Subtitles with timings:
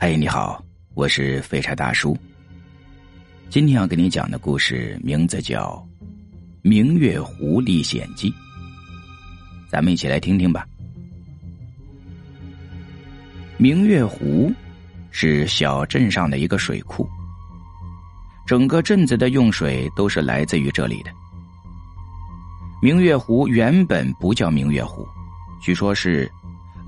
[0.00, 2.16] 嗨，你好，我是废柴大叔。
[3.50, 5.84] 今天要给你讲的故事名字叫
[6.62, 8.30] 《明月湖历险记》，
[9.68, 10.64] 咱们一起来听听吧。
[13.56, 14.52] 明月湖
[15.10, 17.04] 是小镇上的一个水库，
[18.46, 21.10] 整个镇子的用水都是来自于这里的。
[22.80, 25.04] 明月湖原本不叫明月湖，
[25.60, 26.30] 据说是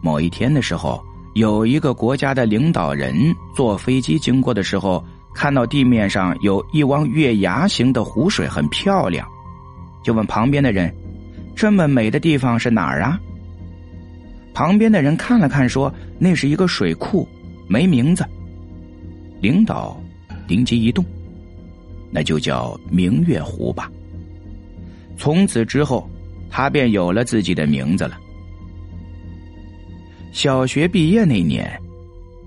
[0.00, 1.04] 某一天的时候。
[1.34, 3.14] 有一个国家的领导人
[3.54, 9.26] 坐飞机经过的时候，看到地面上有一汪月牙形的湖水，很漂亮，
[10.02, 10.92] 就问旁边的人
[11.54, 13.18] ：“这么美的地方是哪儿啊？”
[14.52, 17.26] 旁边的人看了看，说：“那是一个水库，
[17.68, 18.26] 没名字。”
[19.40, 19.98] 领导
[20.48, 21.04] 灵机一动，
[22.10, 23.88] 那就叫明月湖吧。
[25.16, 26.10] 从此之后，
[26.50, 28.18] 他便有了自己的名字了。
[30.32, 31.68] 小学毕业那年，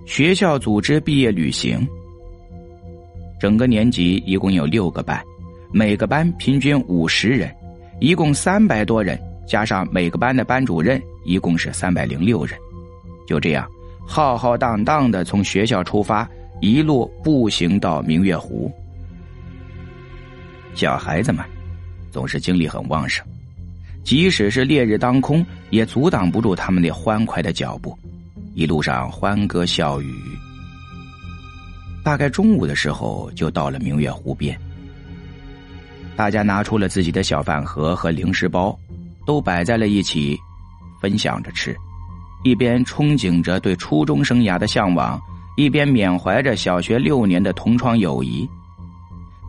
[0.05, 1.85] 学校组织毕业旅行。
[3.39, 5.21] 整个年级一共有六个班，
[5.71, 7.53] 每个班平均五十人，
[7.99, 12.57] 一共三百多人，加上每个班的班主任，一共是三百零六人。
[13.27, 13.69] 就这样，
[14.07, 16.27] 浩浩荡荡的从学校出发，
[16.61, 18.71] 一路步行到明月湖。
[20.73, 21.43] 小孩子们
[22.11, 23.25] 总是精力很旺盛。
[24.03, 27.97] 即使是烈日当空，也阻挡不住他们那欢快的脚步。
[28.53, 30.13] 一路上欢歌笑语。
[32.03, 34.59] 大概中午的时候，就到了明月湖边。
[36.15, 38.77] 大家拿出了自己的小饭盒和零食包，
[39.25, 40.37] 都摆在了一起，
[41.01, 41.75] 分享着吃，
[42.43, 45.19] 一边憧憬着对初中生涯的向往，
[45.55, 48.47] 一边缅怀着小学六年的同窗友谊。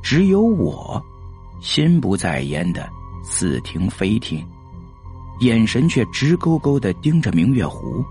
[0.03, 1.05] 只有我，
[1.61, 2.89] 心不在焉的。
[3.25, 4.47] 似听非听，
[5.41, 8.05] 眼神却直勾勾的盯着明月湖。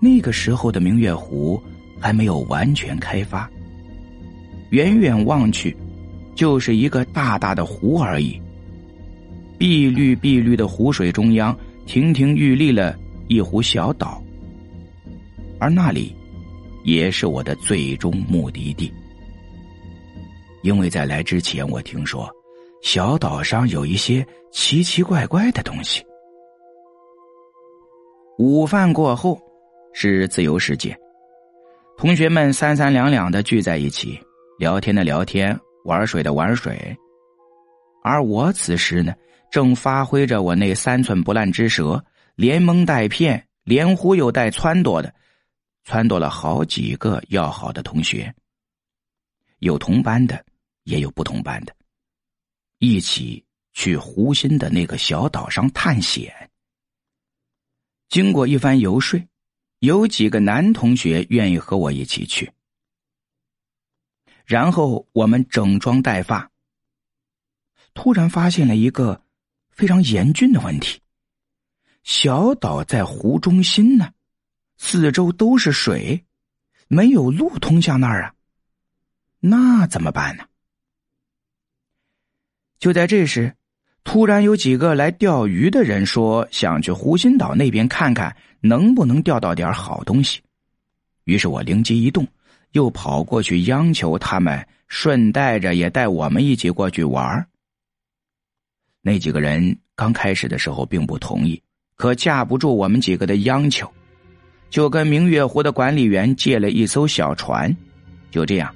[0.00, 1.62] 那个时候的明月湖
[1.98, 3.48] 还没有完全开发，
[4.70, 5.74] 远远望去，
[6.34, 8.38] 就是一个大大的湖而已。
[9.56, 12.98] 碧绿碧绿的湖水中央，亭亭玉立了
[13.28, 14.20] 一湖小岛，
[15.60, 16.14] 而那里，
[16.82, 18.92] 也是我的最终目的地。
[20.62, 22.33] 因为在来之前，我听说。
[22.84, 26.04] 小岛上有一些奇奇怪怪的东西。
[28.36, 29.40] 午饭过后
[29.94, 30.94] 是自由时间，
[31.96, 34.20] 同学们三三两两的聚在一起，
[34.58, 36.94] 聊天的聊天，玩水的玩水。
[38.02, 39.14] 而我此时呢，
[39.50, 42.04] 正发挥着我那三寸不烂之舌，
[42.36, 45.10] 连蒙带骗，连忽悠带撺掇的，
[45.86, 48.32] 撺掇了好几个要好的同学，
[49.60, 50.38] 有同班的，
[50.82, 51.74] 也有不同班的。
[52.84, 56.50] 一起去湖心的那个小岛上探险。
[58.10, 59.26] 经过一番游说，
[59.78, 62.52] 有几个男同学愿意和我一起去。
[64.44, 66.50] 然后我们整装待发，
[67.94, 69.24] 突然发现了一个
[69.70, 71.00] 非常严峻的问题：
[72.02, 74.12] 小岛在湖中心呢，
[74.76, 76.26] 四周都是水，
[76.86, 78.34] 没有路通向那儿啊。
[79.40, 80.46] 那怎么办呢？
[82.84, 83.50] 就在这时，
[84.04, 90.42] 突然有几个来钓鱼的人说想去湖心岛那边看看能不能钓到点好东西。
[91.24, 92.28] 于是我灵机一动，
[92.72, 97.46] 又跑过去央求他们，顺带着也带我们一起过去玩。
[99.00, 101.62] 那几个人刚开始的时候并不同意，
[101.96, 103.90] 可架不住我们几个的央求，
[104.68, 107.74] 就跟明月湖的管理员借了一艘小船。
[108.30, 108.70] 就这样，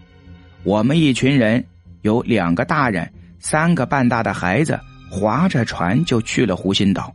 [0.65, 1.63] 我们一群人
[2.01, 3.07] 有两个大人。
[3.41, 4.79] 三个半大的孩子
[5.11, 7.13] 划着船就去了湖心岛。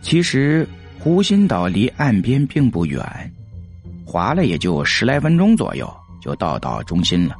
[0.00, 0.66] 其实
[0.98, 3.02] 湖心岛离岸边并不远，
[4.06, 7.36] 划了也就十来分钟左右就到岛中心了。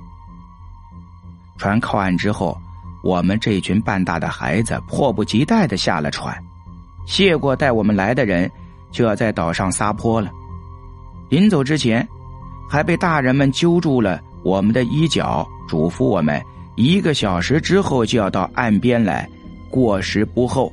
[1.57, 2.57] 船靠岸之后，
[3.03, 6.37] 我们这群半大的孩子迫不及待的下了船，
[7.07, 8.51] 谢过带我们来的人，
[8.91, 10.31] 就要在岛上撒泼了。
[11.31, 12.07] 临走之前，
[12.69, 15.49] 还被大人们揪住了我们的衣角。
[15.69, 16.43] 嘱咐我们
[16.77, 19.29] 一个小时之后就要到岸边来，
[19.71, 20.73] 过时不候。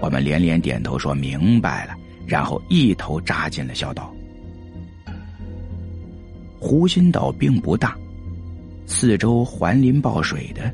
[0.00, 1.94] 我们连连点头说明白了，
[2.26, 4.14] 然后一头扎进了小岛。
[6.60, 7.96] 湖心岛并不大，
[8.86, 10.72] 四周环林抱水的。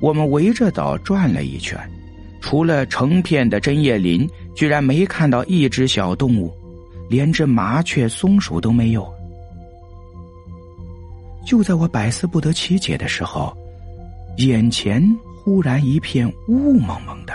[0.00, 1.78] 我们围着岛转了一圈，
[2.40, 6.52] 除了成片的针叶林，居然没看到一只小动物，
[7.08, 9.12] 连只麻雀、松鼠都没有。
[11.44, 13.56] 就在我百思不得其解的时候，
[14.36, 15.02] 眼前
[15.36, 17.34] 忽然一片雾蒙蒙的，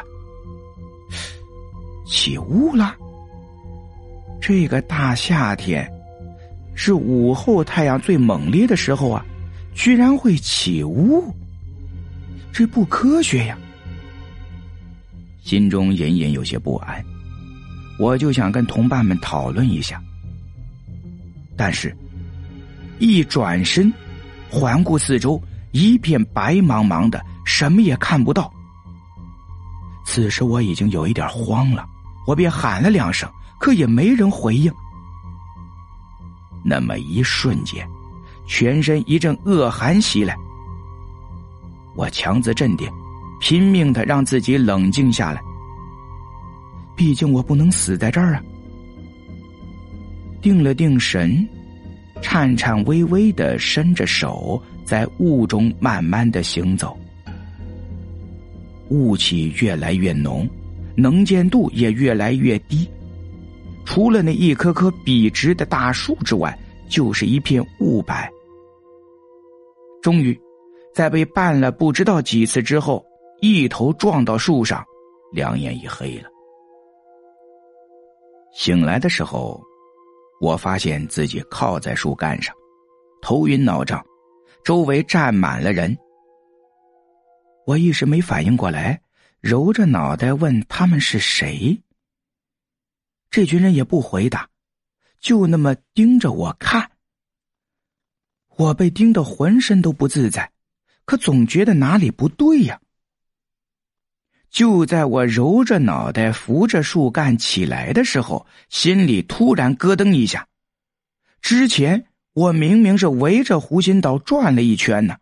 [2.05, 2.95] 起雾了。
[4.39, 5.91] 这个大夏天，
[6.75, 9.25] 是午后太阳最猛烈的时候啊，
[9.73, 11.33] 居然会起雾，
[12.53, 13.57] 这不科学呀！
[15.41, 17.03] 心中隐隐有些不安，
[17.99, 20.01] 我就想跟同伴们讨论一下，
[21.57, 21.95] 但是，
[22.99, 23.91] 一转身，
[24.49, 28.51] 环顾四周，一片白茫茫的，什么也看不到。
[30.05, 31.85] 此时我已经有一点慌了，
[32.27, 33.29] 我便喊了两声。
[33.57, 34.71] 可也没人回应。
[36.63, 37.87] 那么一瞬间，
[38.45, 40.35] 全身一阵恶寒袭来。
[41.95, 42.87] 我强自镇定，
[43.39, 45.41] 拼命的让自己冷静下来。
[46.97, 48.43] 毕竟我不能死在这儿啊！
[50.41, 51.47] 定了定神，
[52.25, 56.97] 颤颤巍巍的伸着手，在雾中慢慢的行走。
[58.89, 60.49] 雾气越来越浓，
[60.95, 62.89] 能见度也越来越低。
[63.85, 66.57] 除了那一棵棵笔直的大树之外，
[66.89, 68.27] 就是一片雾白。
[70.01, 70.35] 终于，
[70.95, 73.05] 在被绊了不知道几次之后，
[73.39, 74.83] 一头撞到树上，
[75.31, 76.29] 两眼一黑了。
[78.51, 79.61] 醒来的时候，
[80.39, 82.53] 我发现自己靠在树干上，
[83.21, 84.05] 头晕脑胀，
[84.63, 85.97] 周围站满了人。
[87.65, 89.01] 我一时没反应过来，
[89.41, 91.81] 揉着脑袋问他们是谁。
[93.31, 94.47] 这群人也不回答，
[95.19, 96.91] 就那么盯着我看。
[98.57, 100.51] 我被盯得浑身都不自在，
[101.05, 102.79] 可总觉得哪里不对呀。
[104.49, 110.47] 就在我揉着脑袋、扶着树干起来的时候，心里突然咯噔一下。
[111.41, 115.17] 之前我明明是围着湖心岛转了一圈呢，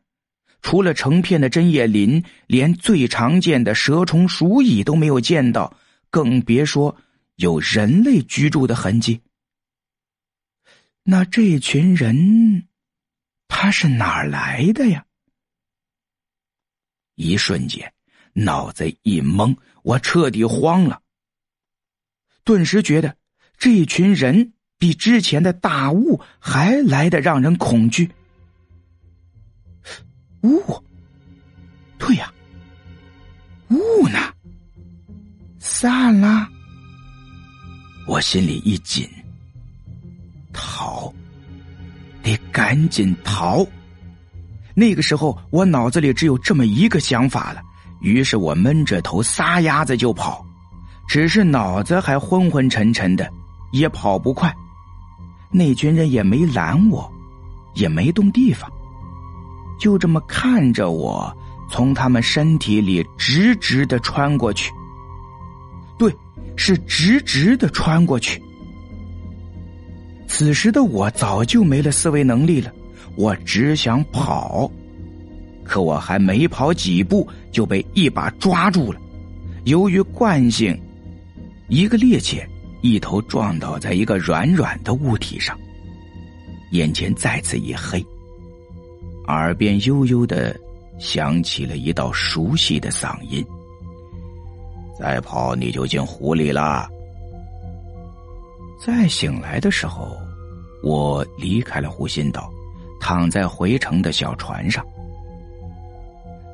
[0.61, 5.75] 除了成片的针叶林，连最常见的蛇虫鼠蚁都没有见到，
[6.09, 6.97] 更别说……
[7.37, 9.21] 有人类居住的痕迹，
[11.01, 12.67] 那这群人
[13.47, 15.03] 他是哪儿来的呀？
[17.15, 17.92] 一瞬间，
[18.33, 21.01] 脑子一懵，我彻底慌了。
[22.43, 23.15] 顿时觉得
[23.57, 28.11] 这群人比之前的大雾还来的让人恐惧。
[30.41, 30.61] 雾，
[31.97, 32.33] 对呀，
[33.69, 34.19] 雾呢？
[35.59, 36.49] 散了。
[38.05, 39.09] 我心里一紧，
[40.51, 41.13] 逃，
[42.21, 43.65] 得赶紧逃。
[44.75, 47.61] 那个时候，我脑子里只有这么一个想法了。
[48.03, 50.45] 于是我闷着头撒丫子就跑，
[51.07, 53.27] 只是脑子还昏昏沉沉的，
[53.71, 54.53] 也跑不快。
[55.49, 57.11] 那群人也没拦我，
[57.73, 58.71] 也没动地方，
[59.79, 61.35] 就这么看着我
[61.71, 64.71] 从他们身体里直直的穿过去。
[65.97, 66.15] 对。
[66.55, 68.39] 是直直的穿过去。
[70.27, 72.71] 此时的我早就没了思维能力了，
[73.15, 74.69] 我只想跑，
[75.63, 78.99] 可我还没跑几步就被一把抓住了。
[79.63, 80.77] 由于惯性，
[81.69, 82.45] 一个趔趄，
[82.81, 85.57] 一头撞倒在一个软软的物体上，
[86.71, 88.05] 眼前再次一黑，
[89.27, 90.59] 耳边悠悠的
[90.99, 93.45] 响起了一道熟悉的嗓音。
[94.99, 96.89] 再跑你就进湖里了。
[98.85, 100.17] 再醒来的时候，
[100.83, 102.51] 我离开了湖心岛，
[102.99, 104.85] 躺在回程的小船上。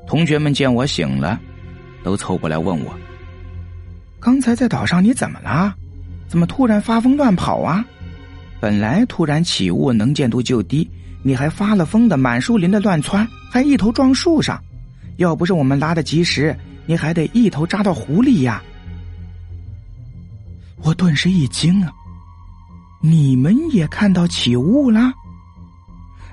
[0.10, 1.40] 同学们见我醒了，
[2.04, 2.92] 都凑过来问我
[4.20, 5.76] ：“刚才在岛上你怎么了？
[6.28, 7.86] 怎么突然发疯乱跑啊？
[8.60, 10.90] 本来突然起雾，能见度就低，
[11.22, 14.60] 你还发了疯的满树林的乱窜，还一头撞树上。
[15.18, 16.58] 要不是我们拉的及时。”
[16.90, 18.64] 你还得一头扎到湖里呀！
[20.82, 21.92] 我顿时一惊啊！
[23.00, 25.14] 你们也看到起雾了？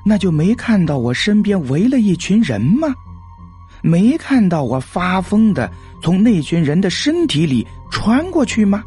[0.02, 2.88] 那就没看到我身边围了一群人吗？
[3.82, 5.70] 没看到我发疯的
[6.02, 8.82] 从那群人的身体里穿过去吗？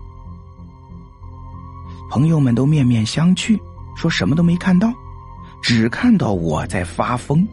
[2.09, 3.59] 朋友们都面面相觑，
[3.95, 4.91] 说什么都没看到，
[5.61, 7.47] 只看到我在发疯。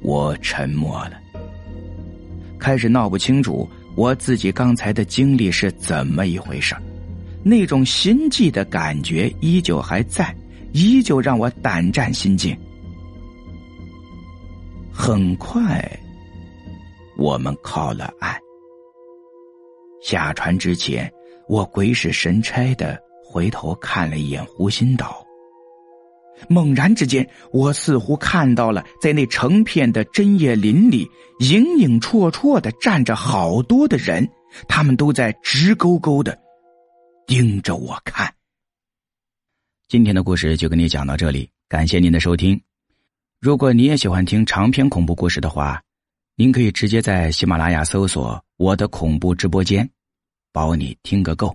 [0.00, 1.12] 我沉默了。
[2.58, 6.76] 开始闹不清楚我自己刚才的经历是怎么一回事
[7.42, 10.34] 那种心悸的感觉依旧还在，
[10.72, 12.56] 依旧让我胆战心惊。
[15.04, 15.84] 很快，
[17.16, 18.38] 我们靠了岸。
[20.00, 21.12] 下船之前，
[21.48, 25.26] 我鬼使神差的回头看了一眼湖心岛。
[26.48, 34.24] 猛然之间，我似乎看到了，在那成片的针叶林里，影影绰绰的站着好多的人，
[34.68, 36.38] 他们都在直勾勾的
[37.26, 38.32] 盯着我看。
[39.88, 42.62] 今天的故事就跟你讲到这里，感谢您的收听。
[43.42, 45.82] 如果你也喜欢听长篇恐怖故事的话，
[46.36, 49.90] 您可以直接在喜马拉雅搜索“我的恐怖直播间”，
[50.54, 51.52] 保你听个够。